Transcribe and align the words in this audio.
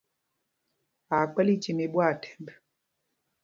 Aa 1.15 1.25
kpɛ̌l 1.33 1.47
ícîm 1.55 1.77
í 1.85 1.87
ɓwâthɛmb. 1.93 2.47